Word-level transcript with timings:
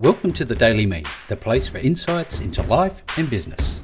Welcome 0.00 0.32
to 0.34 0.44
the 0.44 0.54
Daily 0.54 0.86
Me, 0.86 1.02
the 1.26 1.34
place 1.34 1.66
for 1.66 1.78
insights 1.78 2.38
into 2.38 2.62
life 2.62 3.02
and 3.16 3.28
business. 3.28 3.82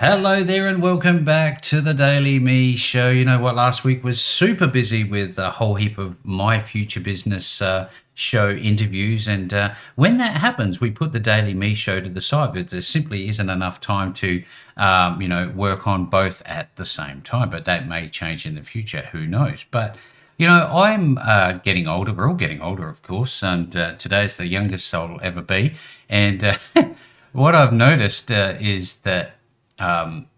Hello 0.00 0.42
there, 0.42 0.66
and 0.66 0.82
welcome 0.82 1.24
back 1.24 1.60
to 1.60 1.80
the 1.80 1.94
Daily 1.94 2.40
Me 2.40 2.74
show. 2.74 3.10
You 3.10 3.24
know 3.24 3.38
what? 3.38 3.54
Last 3.54 3.84
week 3.84 4.02
was 4.02 4.20
super 4.20 4.66
busy 4.66 5.04
with 5.04 5.38
a 5.38 5.52
whole 5.52 5.76
heap 5.76 5.98
of 5.98 6.16
my 6.24 6.58
future 6.58 6.98
business 6.98 7.62
uh, 7.62 7.88
show 8.12 8.50
interviews, 8.50 9.28
and 9.28 9.54
uh, 9.54 9.74
when 9.94 10.18
that 10.18 10.38
happens, 10.38 10.80
we 10.80 10.90
put 10.90 11.12
the 11.12 11.20
Daily 11.20 11.54
Me 11.54 11.72
show 11.72 12.00
to 12.00 12.08
the 12.08 12.20
side 12.20 12.52
because 12.52 12.72
there 12.72 12.80
simply 12.80 13.28
isn't 13.28 13.50
enough 13.50 13.80
time 13.80 14.12
to, 14.14 14.42
um, 14.78 15.22
you 15.22 15.28
know, 15.28 15.48
work 15.54 15.86
on 15.86 16.06
both 16.06 16.42
at 16.44 16.74
the 16.74 16.84
same 16.84 17.22
time. 17.22 17.50
But 17.50 17.66
that 17.66 17.86
may 17.86 18.08
change 18.08 18.46
in 18.46 18.56
the 18.56 18.62
future. 18.62 19.10
Who 19.12 19.28
knows? 19.28 19.64
But 19.70 19.94
you 20.40 20.46
know, 20.46 20.70
I'm 20.72 21.18
uh, 21.18 21.52
getting 21.52 21.86
older. 21.86 22.14
We're 22.14 22.30
all 22.30 22.34
getting 22.34 22.62
older, 22.62 22.88
of 22.88 23.02
course, 23.02 23.42
and 23.42 23.76
uh, 23.76 23.96
today's 23.96 24.38
the 24.38 24.46
youngest 24.46 24.94
I'll 24.94 25.20
ever 25.22 25.42
be. 25.42 25.74
And 26.08 26.42
uh, 26.42 26.56
what 27.32 27.54
I've 27.54 27.74
noticed 27.74 28.32
uh, 28.32 28.54
is 28.58 29.00
that 29.00 29.32
um, 29.78 30.28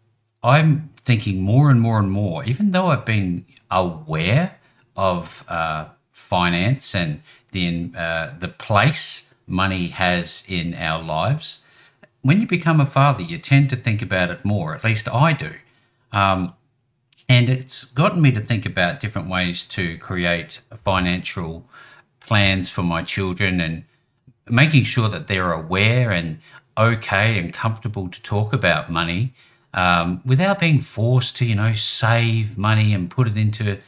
I'm 0.42 0.90
thinking 0.96 1.40
more 1.40 1.70
and 1.70 1.80
more 1.80 2.00
and 2.00 2.10
more, 2.10 2.42
even 2.42 2.72
though 2.72 2.88
I've 2.88 3.04
been 3.04 3.44
aware 3.70 4.56
of 4.96 5.44
uh, 5.46 5.84
finance 6.10 6.96
and 6.96 7.22
the 7.52 7.92
uh, 7.96 8.32
the 8.40 8.48
place 8.48 9.32
money 9.46 9.86
has 9.86 10.42
in 10.48 10.74
our 10.74 11.00
lives. 11.00 11.60
When 12.22 12.40
you 12.40 12.48
become 12.48 12.80
a 12.80 12.86
father, 12.86 13.22
you 13.22 13.38
tend 13.38 13.70
to 13.70 13.76
think 13.76 14.02
about 14.02 14.30
it 14.30 14.44
more. 14.44 14.74
At 14.74 14.82
least 14.82 15.08
I 15.08 15.32
do. 15.32 15.52
Um, 16.10 16.54
and 17.28 17.48
it's 17.48 17.84
gotten 17.84 18.20
me 18.20 18.32
to 18.32 18.40
think 18.40 18.66
about 18.66 19.00
different 19.00 19.28
ways 19.28 19.64
to 19.64 19.98
create 19.98 20.60
financial 20.84 21.64
plans 22.20 22.70
for 22.70 22.82
my 22.82 23.02
children 23.02 23.60
and 23.60 23.84
making 24.48 24.84
sure 24.84 25.08
that 25.08 25.28
they're 25.28 25.52
aware 25.52 26.10
and 26.10 26.38
okay 26.76 27.38
and 27.38 27.52
comfortable 27.52 28.08
to 28.08 28.22
talk 28.22 28.52
about 28.52 28.90
money 28.90 29.34
um, 29.74 30.20
without 30.24 30.58
being 30.58 30.80
forced 30.80 31.36
to, 31.38 31.44
you 31.44 31.54
know, 31.54 31.72
save 31.72 32.58
money 32.58 32.92
and 32.92 33.10
put 33.10 33.26
it 33.26 33.36
into, 33.36 33.78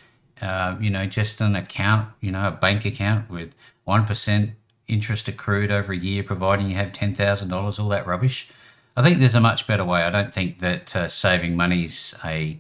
uh, 0.41 0.77
you 0.81 0.91
know, 0.91 1.07
just 1.07 1.41
an 1.41 1.55
account, 1.57 2.09
you 2.21 2.31
know, 2.31 2.49
a 2.49 2.51
bank 2.51 2.85
account 2.85 3.31
with 3.31 3.55
1% 3.87 4.53
interest 4.89 5.29
accrued 5.29 5.71
over 5.71 5.93
a 5.93 5.97
year, 5.97 6.23
providing 6.23 6.71
you 6.71 6.77
have 6.77 6.93
$10,000, 6.93 7.79
all 7.79 7.89
that 7.89 8.07
rubbish. 8.07 8.49
I 8.97 9.03
think 9.03 9.19
there's 9.19 9.35
a 9.35 9.41
much 9.41 9.67
better 9.67 9.85
way. 9.85 10.03
I 10.03 10.11
don't 10.11 10.33
think 10.33 10.61
that 10.61 10.95
uh, 10.95 11.09
saving 11.09 11.57
money 11.57 11.85
is 11.85 12.15
a 12.25 12.59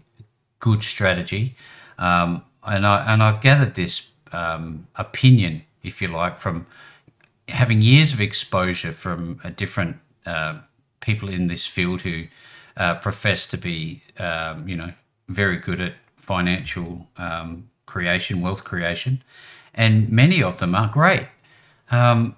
good 0.64 0.82
strategy. 0.82 1.44
Um, 1.98 2.42
and, 2.62 2.86
I, 2.86 3.12
and 3.12 3.22
I've 3.22 3.40
gathered 3.42 3.74
this 3.74 4.08
um, 4.32 4.86
opinion, 4.96 5.62
if 5.82 6.00
you 6.00 6.08
like, 6.08 6.38
from 6.38 6.66
having 7.48 7.82
years 7.82 8.12
of 8.14 8.20
exposure 8.20 8.92
from 8.92 9.40
a 9.44 9.50
different 9.50 9.96
uh, 10.26 10.54
people 11.00 11.28
in 11.28 11.48
this 11.48 11.66
field 11.66 12.00
who 12.00 12.24
uh, 12.76 12.94
profess 12.94 13.46
to 13.46 13.58
be, 13.58 14.00
um, 14.18 14.68
you 14.68 14.76
know, 14.76 14.92
very 15.28 15.58
good 15.58 15.80
at 15.80 15.94
financial 16.16 17.06
um, 17.18 17.68
creation, 17.86 18.40
wealth 18.40 18.64
creation, 18.64 19.22
and 19.74 20.08
many 20.08 20.42
of 20.42 20.56
them 20.56 20.74
are 20.74 20.88
great. 20.88 21.26
Um, 21.90 22.36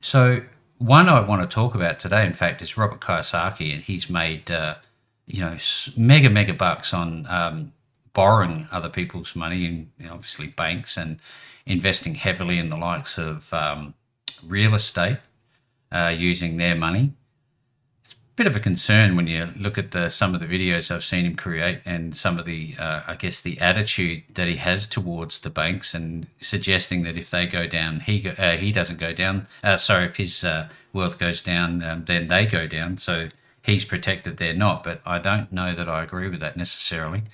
so 0.00 0.42
one 0.78 1.08
I 1.08 1.20
want 1.20 1.42
to 1.42 1.54
talk 1.54 1.74
about 1.74 1.98
today, 1.98 2.26
in 2.26 2.34
fact, 2.34 2.60
is 2.62 2.76
Robert 2.76 3.00
Kiyosaki, 3.00 3.72
and 3.72 3.82
he's 3.82 4.10
made, 4.10 4.50
uh, 4.50 4.74
you 5.26 5.40
know, 5.40 5.56
mega 5.96 6.30
mega 6.30 6.52
bucks 6.52 6.92
on 6.92 7.26
um, 7.28 7.72
borrowing 8.12 8.68
other 8.70 8.88
people's 8.88 9.34
money, 9.34 9.66
and 9.66 9.90
you 9.98 10.06
know, 10.06 10.14
obviously 10.14 10.48
banks, 10.48 10.96
and 10.96 11.18
investing 11.66 12.14
heavily 12.16 12.58
in 12.58 12.68
the 12.68 12.76
likes 12.76 13.18
of 13.18 13.52
um, 13.52 13.94
real 14.46 14.74
estate 14.74 15.18
uh, 15.90 16.14
using 16.16 16.56
their 16.56 16.74
money. 16.74 17.12
It's 18.00 18.12
a 18.12 18.16
bit 18.36 18.46
of 18.46 18.56
a 18.56 18.60
concern 18.60 19.14
when 19.14 19.26
you 19.26 19.50
look 19.56 19.78
at 19.78 19.92
the, 19.92 20.08
some 20.08 20.34
of 20.34 20.40
the 20.40 20.46
videos 20.46 20.90
I've 20.90 21.04
seen 21.04 21.24
him 21.24 21.36
create 21.36 21.80
and 21.84 22.16
some 22.16 22.38
of 22.38 22.44
the, 22.44 22.74
uh, 22.78 23.02
I 23.06 23.14
guess, 23.14 23.40
the 23.40 23.60
attitude 23.60 24.24
that 24.34 24.48
he 24.48 24.56
has 24.56 24.86
towards 24.86 25.40
the 25.40 25.50
banks 25.50 25.94
and 25.94 26.26
suggesting 26.40 27.04
that 27.04 27.16
if 27.16 27.30
they 27.30 27.46
go 27.46 27.66
down, 27.66 28.00
he 28.00 28.28
uh, 28.28 28.56
he 28.56 28.72
doesn't 28.72 28.98
go 28.98 29.12
down. 29.12 29.46
Uh, 29.62 29.76
sorry, 29.76 30.06
if 30.06 30.16
his 30.16 30.42
uh, 30.42 30.68
wealth 30.92 31.18
goes 31.18 31.40
down, 31.40 31.82
um, 31.82 32.04
then 32.06 32.28
they 32.28 32.46
go 32.46 32.66
down. 32.66 32.98
So 32.98 33.28
he's 33.62 33.84
protected, 33.84 34.36
they're 34.36 34.54
not. 34.54 34.84
But 34.84 35.00
I 35.06 35.18
don't 35.18 35.52
know 35.52 35.74
that 35.74 35.88
I 35.88 36.02
agree 36.02 36.28
with 36.28 36.40
that 36.40 36.56
necessarily. 36.56 37.22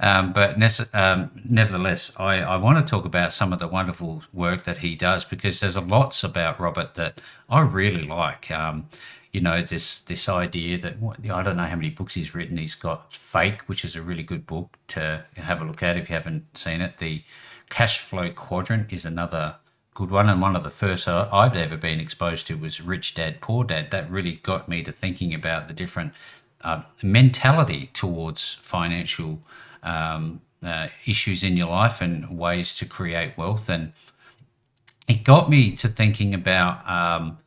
Um, 0.00 0.32
but 0.32 0.56
um, 0.92 1.30
nevertheless, 1.48 2.12
I, 2.16 2.40
I 2.40 2.56
want 2.56 2.84
to 2.84 2.90
talk 2.90 3.04
about 3.04 3.32
some 3.32 3.52
of 3.52 3.58
the 3.58 3.68
wonderful 3.68 4.22
work 4.32 4.64
that 4.64 4.78
he 4.78 4.96
does 4.96 5.24
because 5.24 5.60
there's 5.60 5.76
a 5.76 5.80
lots 5.80 6.24
about 6.24 6.58
Robert 6.58 6.94
that 6.94 7.20
I 7.48 7.60
really 7.60 8.04
like. 8.04 8.50
Um, 8.50 8.88
you 9.32 9.40
know, 9.40 9.62
this 9.62 10.00
this 10.00 10.28
idea 10.28 10.78
that 10.78 10.96
I 11.32 11.42
don't 11.42 11.56
know 11.56 11.64
how 11.64 11.76
many 11.76 11.90
books 11.90 12.14
he's 12.14 12.34
written. 12.34 12.56
He's 12.56 12.74
got 12.74 13.12
Fake, 13.12 13.62
which 13.62 13.84
is 13.84 13.96
a 13.96 14.02
really 14.02 14.22
good 14.22 14.46
book 14.46 14.76
to 14.88 15.24
have 15.36 15.60
a 15.60 15.64
look 15.64 15.82
at 15.82 15.96
if 15.96 16.08
you 16.08 16.14
haven't 16.14 16.56
seen 16.56 16.80
it. 16.80 16.98
The 16.98 17.22
Cash 17.68 17.98
Flow 17.98 18.30
Quadrant 18.30 18.92
is 18.92 19.04
another 19.04 19.56
good 19.94 20.10
one, 20.10 20.28
and 20.28 20.40
one 20.40 20.56
of 20.56 20.64
the 20.64 20.70
first 20.70 21.06
I've 21.06 21.56
ever 21.56 21.76
been 21.76 22.00
exposed 22.00 22.48
to 22.48 22.56
was 22.56 22.80
Rich 22.80 23.14
Dad 23.14 23.40
Poor 23.40 23.64
Dad. 23.64 23.92
That 23.92 24.10
really 24.10 24.40
got 24.42 24.68
me 24.68 24.82
to 24.82 24.92
thinking 24.92 25.32
about 25.32 25.68
the 25.68 25.74
different 25.74 26.12
uh, 26.62 26.82
mentality 27.02 27.90
towards 27.94 28.54
financial 28.60 29.38
um, 29.84 30.40
uh, 30.64 30.88
issues 31.06 31.44
in 31.44 31.56
your 31.56 31.68
life 31.68 32.00
and 32.00 32.36
ways 32.36 32.74
to 32.74 32.86
create 32.86 33.38
wealth. 33.38 33.68
And 33.68 33.92
it 35.06 35.22
got 35.22 35.48
me 35.48 35.76
to 35.76 35.88
thinking 35.88 36.34
about, 36.34 36.88
um, 36.88 37.38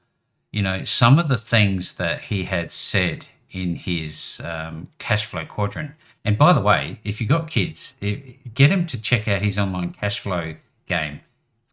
you 0.52 0.62
know, 0.62 0.86
some 0.86 1.20
of 1.20 1.28
the 1.28 1.38
things 1.38 1.96
that 1.96 2.22
he 2.22 2.44
had 2.46 2.72
said 2.72 3.26
in 3.52 3.76
his 3.76 4.40
um, 4.44 4.88
cash 5.00 5.26
flow 5.26 5.46
quadrant. 5.46 5.92
And 6.24 6.38
by 6.38 6.54
the 6.54 6.62
way, 6.62 7.00
if 7.04 7.20
you've 7.20 7.30
got 7.30 7.50
kids, 7.50 7.96
it, 8.00 8.54
get 8.54 8.70
them 8.70 8.86
to 8.88 9.02
check 9.02 9.28
out 9.28 9.42
his 9.42 9.58
online 9.58 9.92
cash 9.92 10.20
flow 10.20 10.56
game. 10.88 11.22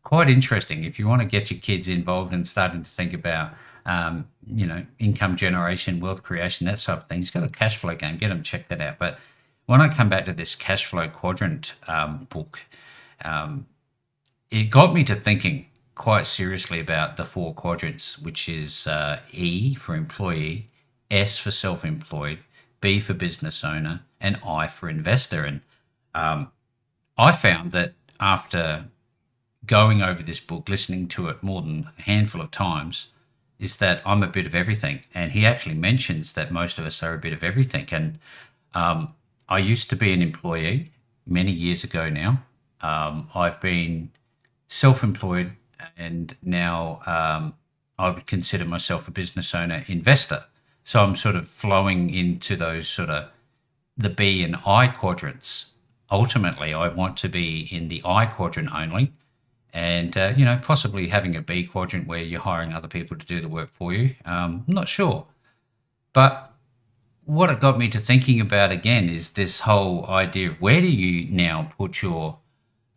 Quite 0.05 0.29
interesting 0.29 0.85
if 0.85 0.99
you 0.99 1.09
want 1.09 1.23
to 1.23 1.27
get 1.27 1.51
your 1.51 1.59
kids 1.61 1.89
involved 1.89 2.33
and 2.33 2.47
starting 2.47 2.83
to 2.83 2.91
think 2.91 3.15
about, 3.15 3.53
um, 3.87 4.29
you 4.47 4.67
know, 4.67 4.85
income 4.99 5.37
generation, 5.37 5.99
wealth 5.99 6.23
creation, 6.23 6.67
that 6.67 6.79
sort 6.79 6.99
of 6.99 7.09
thing. 7.09 7.19
He's 7.19 7.31
got 7.31 7.43
a 7.43 7.49
cash 7.49 7.77
flow 7.77 7.95
game. 7.95 8.19
Get 8.19 8.29
them 8.29 8.43
check 8.43 8.69
that 8.69 8.83
out. 8.83 8.99
But 8.99 9.19
when 9.67 9.81
I 9.81 9.89
come 9.89 10.11
back 10.11 10.27
to 10.27 10.33
this 10.33 10.55
cash 10.55 10.85
flow 10.85 11.09
quadrant 11.09 11.73
um, 11.89 12.27
book, 12.29 12.61
um, 13.25 13.67
it 14.51 14.65
got 14.65 14.93
me 14.93 15.05
to 15.05 15.15
thinking 15.15 15.67
quite 15.95 16.27
seriously 16.27 16.81
about 16.81 17.17
the 17.17 17.25
four 17.25 17.55
quadrants, 17.55 18.19
which 18.19 18.49
is 18.49 18.87
uh, 18.87 19.21
E 19.33 19.75
for 19.75 19.97
employee, 19.97 20.67
S 21.11 21.39
for 21.39 21.51
self 21.51 21.85
employed, 21.85 22.41
B 22.81 23.01
for 23.01 23.15
business 23.15 23.65
owner, 23.65 24.03
and 24.21 24.39
I 24.47 24.69
for 24.69 24.91
investor. 24.91 25.45
And 25.45 25.63
um, 26.15 26.53
I 27.17 27.33
found 27.33 27.73
that 27.73 27.95
after 28.21 28.87
going 29.67 30.03
over 30.03 30.23
this 30.23 30.41
book, 30.41 30.69
listening 30.69 31.09
to 31.09 31.29
it 31.29 31.43
more 31.43 31.63
than 31.63 31.89
a 31.99 32.03
handful 32.03 32.41
of 32.41 32.51
times, 32.51 33.09
is 33.59 33.77
that 33.79 34.03
I'm 34.05 34.23
a 34.23 34.29
bit 34.29 34.47
of 34.47 34.55
everything. 34.55 35.01
And 35.15 35.33
he 35.33 35.47
actually 35.47 35.75
mentions 35.75 36.33
that 36.35 36.53
most 36.53 36.79
of 36.79 36.85
us 36.85 37.03
are 37.03 37.15
a 37.15 37.19
bit 37.19 37.33
of 37.33 37.43
everything. 37.43 37.87
And 37.91 38.19
um, 38.75 39.15
I 39.49 39.59
used 39.59 39.91
to 39.91 39.97
be 39.97 40.13
an 40.13 40.23
employee 40.23 40.91
many 41.27 41.53
years 41.53 41.85
ago 41.85 42.09
now. 42.09 42.43
Um, 42.81 43.31
I've 43.35 43.61
been 43.61 44.11
self 44.69 45.03
employed 45.03 45.53
and 45.97 46.37
now 46.43 47.01
um, 47.07 47.55
I 47.99 48.11
would 48.11 48.27
consider 48.27 48.65
myself 48.65 49.09
a 49.09 49.11
business 49.11 49.55
owner 49.55 49.85
investor. 49.87 50.45
So 50.83 51.03
I'm 51.03 51.17
sort 51.17 51.37
of 51.37 51.49
flowing 51.49 52.11
into 52.11 52.57
those 52.57 52.89
sort 52.89 53.11
of 53.11 53.29
the 53.97 54.11
B 54.11 54.43
and 54.43 54.57
I 54.67 54.89
quadrants. 54.89 55.71
Ultimately, 56.11 56.75
I 56.75 56.89
want 56.89 57.17
to 57.19 57.29
be 57.29 57.69
in 57.71 57.89
the 57.89 58.03
I 58.05 58.27
quadrant 58.27 58.75
only. 58.75 59.13
And, 59.75 60.17
uh, 60.17 60.33
you 60.37 60.45
know, 60.45 60.59
possibly 60.63 61.09
having 61.09 61.35
a 61.35 61.43
B 61.43 61.65
quadrant 61.65 62.07
where 62.07 62.23
you're 62.23 62.41
hiring 62.41 62.73
other 62.73 62.87
people 62.87 63.19
to 63.19 63.27
do 63.27 63.41
the 63.41 63.49
work 63.49 63.71
for 63.73 63.93
you. 63.93 64.15
Um, 64.25 64.65
I'm 64.69 64.75
not 64.75 64.89
sure. 64.89 65.27
But 66.13 66.53
what 67.25 67.51
it 67.51 67.61
got 67.61 67.77
me 67.77 67.89
to 67.89 67.99
thinking 67.99 68.41
about 68.41 68.71
again 68.71 69.09
is 69.09 69.31
this 69.31 69.61
whole 69.61 70.07
idea 70.07 70.51
of 70.51 70.61
where 70.61 70.81
do 70.81 70.87
you 70.87 71.29
now 71.29 71.69
put 71.77 72.03
your 72.03 72.39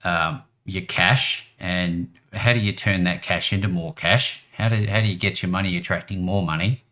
um, 0.03 0.43
your 0.65 0.83
cash 0.83 1.49
and 1.59 2.13
how 2.33 2.53
do 2.53 2.59
you 2.59 2.73
turn 2.73 3.05
that 3.05 3.23
cash 3.23 3.51
into 3.51 3.67
more 3.67 3.93
cash? 3.93 4.43
How 4.53 4.69
do 4.69 4.75
how 4.87 5.01
do 5.01 5.07
you 5.07 5.17
get 5.17 5.41
your 5.41 5.49
money 5.49 5.77
attracting 5.77 6.21
more 6.21 6.43
money? 6.43 6.83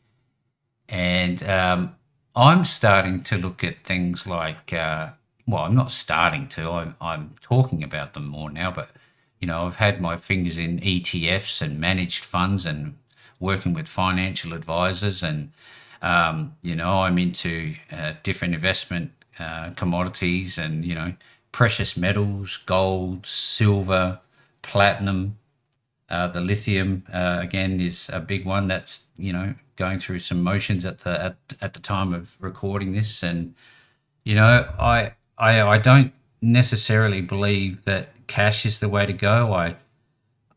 And 0.90 1.44
um, 1.44 1.96
I'm 2.36 2.66
starting 2.66 3.22
to 3.24 3.38
look 3.38 3.64
at 3.64 3.84
things 3.84 4.26
like 4.26 4.74
uh, 4.74 5.10
well, 5.48 5.64
I'm 5.64 5.76
not 5.76 5.92
starting 5.92 6.48
to. 6.50 6.72
I'm 6.72 6.96
I'm 7.00 7.36
talking 7.42 7.84
about 7.84 8.14
them 8.14 8.28
more 8.28 8.50
now, 8.50 8.72
but 8.72 8.90
you 9.46 9.52
know, 9.52 9.66
I've 9.68 9.76
had 9.78 10.02
my 10.02 10.18
fingers 10.18 10.58
in 10.58 10.80
ETFs 10.80 11.62
and 11.62 11.80
managed 11.80 12.26
funds 12.26 12.66
and 12.66 12.98
working 13.40 13.74
with 13.74 13.88
financial 13.88 14.54
advisors 14.54 15.24
and 15.24 15.52
um, 16.02 16.56
you 16.62 16.76
know, 16.76 17.02
I'm 17.02 17.18
into 17.18 17.76
uh, 17.92 18.14
different 18.24 18.54
investment 18.54 19.12
uh, 19.40 19.72
commodities 19.72 20.58
and, 20.58 20.86
you 20.86 20.96
know, 20.96 21.14
precious 21.52 21.98
metals, 21.98 22.58
gold, 22.66 23.26
silver, 23.26 24.20
platinum, 24.62 25.38
Uh, 26.10 26.28
the 26.28 26.42
lithium 26.42 27.04
uh, 27.12 27.40
again 27.42 27.82
is 27.82 28.10
a 28.14 28.20
big 28.20 28.46
one 28.46 28.68
that's 28.68 29.08
you 29.18 29.34
know 29.34 29.56
going 29.76 30.00
through 30.00 30.20
some 30.20 30.44
motions 30.44 30.86
at 30.86 31.00
the 31.00 31.10
at, 31.10 31.36
at 31.62 31.74
the 31.74 31.80
time 31.80 32.14
of 32.14 32.36
recording 32.40 32.94
this, 32.94 33.24
and 33.24 33.56
you 34.24 34.36
know 34.36 34.72
I 34.80 35.14
I 35.38 35.62
I 35.62 35.78
don't 35.80 36.14
necessarily 36.46 37.22
believe 37.22 37.84
that 37.86 38.10
cash 38.28 38.66
is 38.66 38.80
the 38.80 38.90
way 38.90 39.06
to 39.06 39.14
go. 39.14 39.54
I 39.54 39.76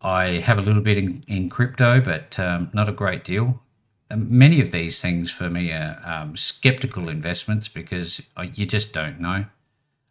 I 0.00 0.38
have 0.38 0.58
a 0.58 0.62
little 0.62 0.82
bit 0.82 0.96
in, 0.96 1.24
in 1.26 1.48
crypto, 1.50 2.00
but 2.00 2.38
um, 2.38 2.70
not 2.72 2.88
a 2.88 2.92
great 2.92 3.24
deal. 3.24 3.60
And 4.08 4.30
many 4.30 4.60
of 4.60 4.70
these 4.70 5.00
things 5.02 5.30
for 5.30 5.50
me 5.50 5.72
are 5.72 6.00
um, 6.04 6.36
skeptical 6.36 7.08
investments 7.08 7.66
because 7.66 8.22
you 8.54 8.64
just 8.64 8.92
don't 8.92 9.18
know. 9.18 9.46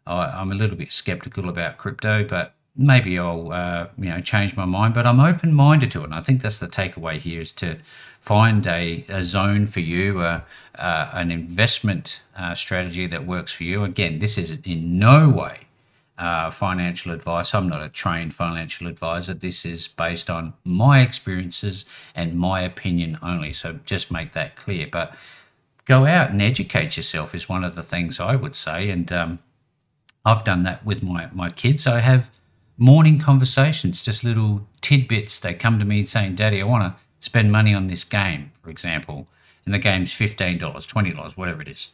I, 0.06 0.42
am 0.42 0.52
a 0.52 0.54
little 0.54 0.76
bit 0.76 0.92
skeptical 0.92 1.48
about 1.48 1.78
crypto, 1.78 2.22
but 2.22 2.54
maybe 2.76 3.18
I'll 3.18 3.50
uh, 3.52 3.88
you 3.96 4.10
know 4.10 4.20
change 4.20 4.56
my 4.56 4.66
mind. 4.66 4.94
But 4.94 5.06
I'm 5.06 5.20
open 5.20 5.54
minded 5.54 5.90
to 5.92 6.02
it, 6.02 6.04
and 6.04 6.14
I 6.14 6.22
think 6.22 6.42
that's 6.42 6.58
the 6.58 6.68
takeaway 6.68 7.18
here 7.18 7.40
is 7.40 7.52
to 7.52 7.78
find 8.20 8.66
a, 8.66 9.06
a 9.08 9.24
zone 9.24 9.66
for 9.66 9.80
you, 9.80 10.20
uh, 10.20 10.42
uh, 10.74 11.10
an 11.14 11.30
investment 11.30 12.20
uh, 12.36 12.54
strategy 12.54 13.06
that 13.06 13.26
works 13.26 13.52
for 13.52 13.64
you. 13.64 13.84
Again, 13.84 14.18
this 14.18 14.36
is 14.36 14.50
in 14.64 14.98
no 14.98 15.28
way 15.30 15.67
uh, 16.18 16.50
financial 16.50 17.12
advice. 17.12 17.54
I'm 17.54 17.68
not 17.68 17.82
a 17.82 17.88
trained 17.88 18.34
financial 18.34 18.88
advisor. 18.88 19.34
This 19.34 19.64
is 19.64 19.86
based 19.86 20.28
on 20.28 20.54
my 20.64 21.00
experiences 21.00 21.84
and 22.14 22.38
my 22.38 22.60
opinion 22.60 23.18
only. 23.22 23.52
So 23.52 23.78
just 23.84 24.10
make 24.10 24.32
that 24.32 24.56
clear. 24.56 24.88
But 24.90 25.14
go 25.84 26.06
out 26.06 26.30
and 26.30 26.42
educate 26.42 26.96
yourself 26.96 27.34
is 27.34 27.48
one 27.48 27.64
of 27.64 27.76
the 27.76 27.82
things 27.82 28.18
I 28.18 28.34
would 28.34 28.56
say. 28.56 28.90
And 28.90 29.10
um, 29.12 29.38
I've 30.24 30.44
done 30.44 30.64
that 30.64 30.84
with 30.84 31.02
my, 31.02 31.28
my 31.32 31.50
kids. 31.50 31.86
I 31.86 32.00
have 32.00 32.30
morning 32.76 33.18
conversations, 33.18 34.02
just 34.02 34.24
little 34.24 34.66
tidbits. 34.80 35.38
They 35.38 35.54
come 35.54 35.78
to 35.78 35.84
me 35.84 36.02
saying, 36.02 36.34
Daddy, 36.34 36.60
I 36.60 36.66
want 36.66 36.82
to 36.84 37.00
spend 37.20 37.52
money 37.52 37.74
on 37.74 37.86
this 37.86 38.04
game, 38.04 38.50
for 38.60 38.70
example. 38.70 39.28
And 39.64 39.72
the 39.72 39.78
game's 39.78 40.12
$15, 40.12 40.58
$20, 40.58 41.36
whatever 41.36 41.62
it 41.62 41.68
is. 41.68 41.90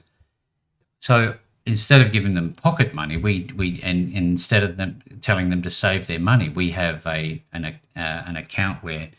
So 1.00 1.34
instead 1.66 2.00
of 2.00 2.12
giving 2.12 2.34
them 2.34 2.54
pocket 2.54 2.94
money, 2.94 3.16
we 3.16 3.50
we 3.56 3.80
and, 3.82 4.08
and, 4.14 4.16
instead 4.16 4.62
of 4.62 4.76
them 4.76 5.02
telling 5.22 5.50
them 5.50 5.62
to 5.62 5.70
save 5.70 6.06
their 6.06 6.18
money, 6.18 6.48
we 6.48 6.70
have 6.72 7.06
a 7.06 7.42
an 7.52 7.64
uh, 7.64 7.74
an 7.96 8.36
account 8.36 8.82
where 8.82 9.10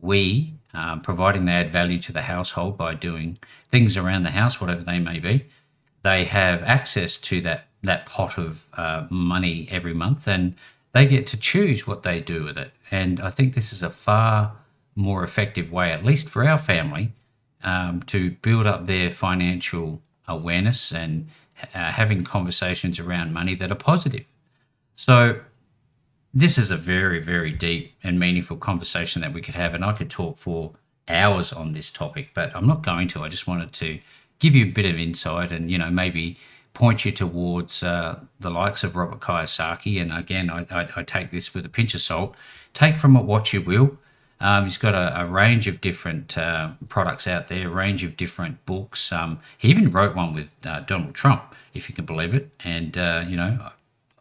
we 0.00 0.54
um, 0.74 1.00
providing 1.00 1.44
they 1.44 1.52
add 1.52 1.70
value 1.70 1.98
to 1.98 2.12
the 2.12 2.22
household 2.22 2.76
by 2.76 2.94
doing 2.94 3.38
things 3.68 3.96
around 3.96 4.24
the 4.24 4.30
house, 4.30 4.60
whatever 4.60 4.82
they 4.82 4.98
may 4.98 5.18
be. 5.18 5.46
They 6.02 6.24
have 6.24 6.62
access 6.62 7.16
to 7.18 7.40
that 7.42 7.68
that 7.82 8.06
pot 8.06 8.38
of 8.38 8.64
uh, 8.74 9.06
money 9.10 9.68
every 9.70 9.94
month, 9.94 10.26
and 10.26 10.54
they 10.92 11.06
get 11.06 11.26
to 11.28 11.36
choose 11.36 11.86
what 11.86 12.02
they 12.02 12.20
do 12.20 12.44
with 12.44 12.56
it. 12.56 12.72
And 12.90 13.20
I 13.20 13.30
think 13.30 13.54
this 13.54 13.72
is 13.72 13.82
a 13.82 13.90
far 13.90 14.52
more 14.94 15.24
effective 15.24 15.72
way, 15.72 15.90
at 15.92 16.04
least 16.04 16.28
for 16.28 16.46
our 16.46 16.58
family, 16.58 17.12
um, 17.62 18.02
to 18.04 18.30
build 18.42 18.66
up 18.66 18.84
their 18.86 19.10
financial 19.10 20.00
awareness 20.28 20.92
and 20.92 21.28
uh, 21.74 21.92
having 21.92 22.24
conversations 22.24 22.98
around 22.98 23.32
money 23.32 23.54
that 23.54 23.70
are 23.70 23.76
positive. 23.76 24.24
So, 24.94 25.40
this 26.32 26.58
is 26.58 26.70
a 26.70 26.76
very, 26.76 27.20
very 27.20 27.52
deep 27.52 27.94
and 28.02 28.18
meaningful 28.18 28.56
conversation 28.56 29.22
that 29.22 29.32
we 29.32 29.40
could 29.40 29.54
have, 29.54 29.72
and 29.72 29.84
I 29.84 29.92
could 29.92 30.10
talk 30.10 30.36
for 30.36 30.72
hours 31.08 31.52
on 31.52 31.72
this 31.72 31.90
topic, 31.90 32.30
but 32.34 32.54
I'm 32.56 32.66
not 32.66 32.82
going 32.82 33.08
to. 33.08 33.22
I 33.22 33.28
just 33.28 33.46
wanted 33.46 33.72
to 33.74 34.00
give 34.38 34.54
you 34.54 34.66
a 34.66 34.70
bit 34.70 34.86
of 34.86 34.98
insight 34.98 35.52
and, 35.52 35.70
you 35.70 35.78
know, 35.78 35.90
maybe 35.90 36.38
point 36.72 37.04
you 37.04 37.12
towards 37.12 37.82
uh, 37.82 38.18
the 38.40 38.50
likes 38.50 38.82
of 38.82 38.96
Robert 38.96 39.20
Kiyosaki. 39.20 40.02
And 40.02 40.12
again, 40.12 40.50
I, 40.50 40.66
I, 40.70 40.88
I, 40.96 41.02
take 41.04 41.30
this 41.30 41.54
with 41.54 41.64
a 41.64 41.68
pinch 41.68 41.94
of 41.94 42.00
salt. 42.00 42.34
Take 42.72 42.98
from 42.98 43.16
it 43.16 43.24
what 43.24 43.52
you 43.52 43.62
will. 43.62 43.96
Um, 44.40 44.64
he's 44.64 44.78
got 44.78 44.94
a, 44.94 45.22
a, 45.22 45.26
range 45.26 45.66
of 45.66 45.80
different 45.80 46.36
uh, 46.36 46.72
products 46.88 47.26
out 47.26 47.48
there, 47.48 47.68
a 47.68 47.70
range 47.70 48.02
of 48.04 48.16
different 48.16 48.64
books. 48.66 49.12
Um, 49.12 49.40
he 49.56 49.68
even 49.68 49.90
wrote 49.90 50.14
one 50.14 50.34
with 50.34 50.50
uh, 50.64 50.80
Donald 50.80 51.14
Trump, 51.14 51.54
if 51.72 51.88
you 51.88 51.94
can 51.94 52.04
believe 52.04 52.34
it. 52.34 52.50
And, 52.64 52.98
uh, 52.98 53.24
you 53.26 53.36
know, 53.36 53.70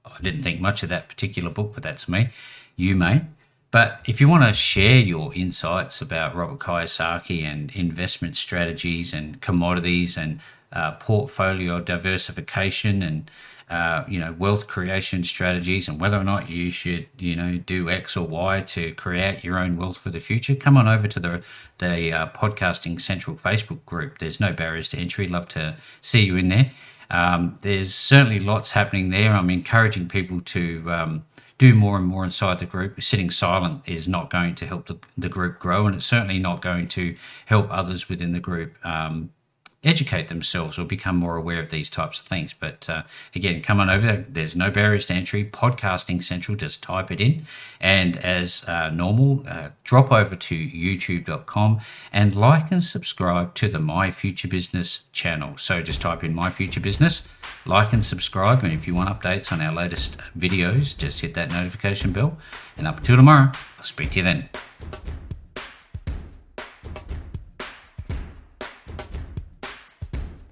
I 0.05 0.21
didn't 0.21 0.43
think 0.43 0.61
much 0.61 0.83
of 0.83 0.89
that 0.89 1.09
particular 1.09 1.49
book, 1.49 1.71
but 1.73 1.83
that's 1.83 2.07
me. 2.07 2.29
You 2.75 2.95
may. 2.95 3.23
But 3.71 4.01
if 4.05 4.21
you 4.21 4.29
want 4.29 4.43
to 4.43 4.53
share 4.53 4.99
your 4.99 5.33
insights 5.33 5.99
about 5.99 6.35
Robert 6.35 6.59
Kiyosaki 6.59 7.43
and 7.43 7.71
investment 7.71 8.37
strategies 8.37 9.13
and 9.13 9.41
commodities 9.41 10.15
and 10.15 10.39
uh, 10.71 10.91
portfolio 10.91 11.81
diversification 11.81 13.01
and 13.01 13.31
uh, 13.73 14.05
you 14.07 14.19
know 14.19 14.35
wealth 14.37 14.67
creation 14.67 15.23
strategies 15.23 15.87
and 15.87 15.99
whether 15.99 16.15
or 16.15 16.23
not 16.23 16.47
you 16.47 16.69
should 16.69 17.07
you 17.17 17.35
know 17.35 17.57
do 17.57 17.89
X 17.89 18.15
or 18.15 18.27
Y 18.27 18.59
to 18.59 18.93
create 18.93 19.43
your 19.43 19.57
own 19.57 19.77
wealth 19.77 19.97
for 19.97 20.11
the 20.11 20.19
future, 20.19 20.53
come 20.53 20.77
on 20.77 20.87
over 20.87 21.07
to 21.07 21.19
the 21.19 21.43
the 21.79 22.13
uh, 22.13 22.27
podcasting 22.29 23.01
central 23.01 23.35
Facebook 23.35 23.83
group. 23.87 24.19
There's 24.19 24.39
no 24.39 24.53
barriers 24.53 24.89
to 24.89 24.97
entry. 24.97 25.27
Love 25.27 25.47
to 25.49 25.75
see 26.01 26.21
you 26.21 26.37
in 26.37 26.49
there. 26.49 26.71
Um, 27.09 27.57
there's 27.63 27.95
certainly 27.95 28.39
lots 28.39 28.71
happening 28.71 29.09
there. 29.09 29.33
I'm 29.33 29.49
encouraging 29.49 30.07
people 30.07 30.41
to 30.41 30.91
um, 30.91 31.25
do 31.57 31.73
more 31.73 31.97
and 31.97 32.05
more 32.05 32.23
inside 32.23 32.59
the 32.59 32.67
group. 32.67 33.01
Sitting 33.01 33.31
silent 33.31 33.81
is 33.87 34.07
not 34.07 34.29
going 34.29 34.53
to 34.53 34.67
help 34.67 34.85
the, 34.85 34.99
the 35.17 35.29
group 35.29 35.57
grow, 35.57 35.87
and 35.87 35.95
it's 35.95 36.05
certainly 36.05 36.37
not 36.37 36.61
going 36.61 36.87
to 36.89 37.15
help 37.47 37.67
others 37.71 38.07
within 38.07 38.33
the 38.33 38.39
group 38.39 38.75
um, 38.85 39.31
educate 39.83 40.27
themselves 40.27 40.79
or 40.79 40.85
become 40.85 41.15
more 41.15 41.35
aware 41.35 41.61
of 41.61 41.69
these 41.69 41.89
types 41.89 42.19
of 42.19 42.25
things. 42.25 42.53
But 42.57 42.89
uh, 42.89 43.03
again, 43.35 43.61
come 43.61 43.79
on 43.79 43.89
over. 43.89 44.23
There's 44.27 44.55
no 44.55 44.71
barriers 44.71 45.05
to 45.07 45.13
entry. 45.13 45.43
Podcasting 45.45 46.23
Central, 46.23 46.55
just 46.55 46.81
type 46.81 47.11
it 47.11 47.19
in. 47.19 47.45
And 47.79 48.17
as 48.17 48.63
uh, 48.67 48.89
normal, 48.89 49.43
uh, 49.47 49.69
drop 49.83 50.11
over 50.11 50.35
to 50.35 50.55
youtube.com 50.55 51.81
and 52.11 52.35
like 52.35 52.71
and 52.71 52.83
subscribe 52.83 53.53
to 53.55 53.67
the 53.67 53.79
My 53.79 54.11
Future 54.11 54.47
Business 54.47 55.03
channel. 55.11 55.57
So 55.57 55.81
just 55.81 56.01
type 56.01 56.23
in 56.23 56.33
My 56.33 56.49
Future 56.49 56.79
Business, 56.79 57.27
like 57.65 57.93
and 57.93 58.03
subscribe. 58.03 58.63
And 58.63 58.73
if 58.73 58.87
you 58.87 58.95
want 58.95 59.09
updates 59.09 59.51
on 59.51 59.61
our 59.61 59.73
latest 59.73 60.17
videos, 60.37 60.97
just 60.97 61.21
hit 61.21 61.33
that 61.33 61.51
notification 61.51 62.11
bell. 62.11 62.37
And 62.77 62.87
up 62.87 62.97
until 62.97 63.17
tomorrow, 63.17 63.51
I'll 63.77 63.83
speak 63.83 64.11
to 64.11 64.19
you 64.19 64.23
then. 64.23 64.49